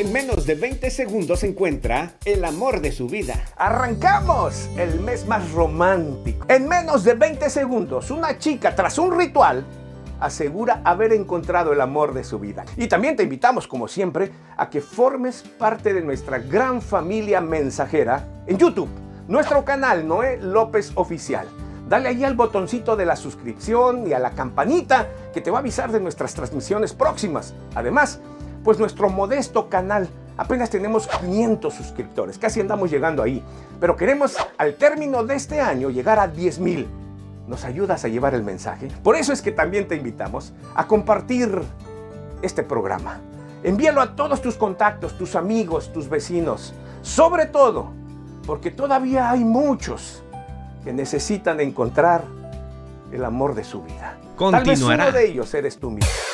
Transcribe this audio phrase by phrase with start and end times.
[0.00, 3.34] En menos de 20 segundos encuentra el amor de su vida.
[3.58, 6.46] Arrancamos el mes más romántico.
[6.48, 9.62] En menos de 20 segundos, una chica tras un ritual
[10.18, 12.64] asegura haber encontrado el amor de su vida.
[12.78, 18.26] Y también te invitamos, como siempre, a que formes parte de nuestra gran familia mensajera
[18.46, 18.88] en YouTube,
[19.28, 21.46] nuestro canal Noé López Oficial.
[21.90, 25.60] Dale ahí al botoncito de la suscripción y a la campanita que te va a
[25.60, 27.52] avisar de nuestras transmisiones próximas.
[27.74, 28.18] Además,
[28.64, 33.42] pues nuestro modesto canal apenas tenemos 500 suscriptores, casi andamos llegando ahí,
[33.78, 36.88] pero queremos al término de este año llegar a 10 mil.
[37.46, 38.88] ¿Nos ayudas a llevar el mensaje?
[39.02, 41.60] Por eso es que también te invitamos a compartir
[42.42, 43.18] este programa.
[43.64, 46.72] Envíalo a todos tus contactos, tus amigos, tus vecinos.
[47.02, 47.90] Sobre todo,
[48.46, 50.22] porque todavía hay muchos
[50.84, 52.22] que necesitan encontrar
[53.12, 54.16] el amor de su vida.
[54.36, 54.64] Continuará.
[54.64, 56.29] Tal vez uno de ellos eres tú mismo.